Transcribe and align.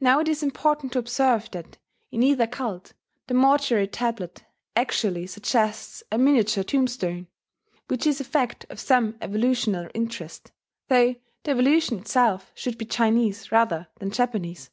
Now 0.00 0.18
it 0.18 0.26
is 0.28 0.42
important 0.42 0.92
to 0.92 0.98
observe 0.98 1.52
that, 1.52 1.78
in 2.10 2.24
either 2.24 2.48
cult, 2.48 2.94
the 3.28 3.34
mortuary 3.34 3.86
tablet 3.86 4.42
actually 4.74 5.28
suggests 5.28 6.02
a 6.10 6.18
miniature 6.18 6.64
tombstone 6.64 7.28
which 7.86 8.08
is 8.08 8.20
a 8.20 8.24
fact 8.24 8.66
of 8.70 8.80
some 8.80 9.16
evolutional 9.22 9.88
interest, 9.94 10.50
though 10.88 11.14
the 11.44 11.50
evolution 11.52 12.00
itself 12.00 12.50
should 12.56 12.76
be 12.76 12.86
Chinese 12.86 13.52
rather 13.52 13.86
than 14.00 14.10
Japanese. 14.10 14.70